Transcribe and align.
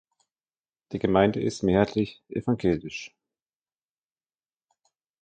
Die 0.93 0.97
Gemeinde 0.97 1.39
ist 1.43 1.61
mehrheitlich 1.61 2.23
evangelisch. 2.27 3.13